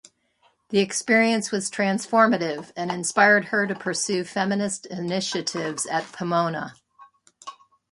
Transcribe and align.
The 0.69 0.79
experience 0.79 1.51
was 1.51 1.69
transformative 1.69 2.71
and 2.75 2.89
inspired 2.91 3.45
her 3.53 3.67
to 3.67 3.75
pursue 3.75 4.23
feminist 4.23 4.87
initiatives 4.87 5.85
at 5.85 6.11
Pomona. 6.11 6.73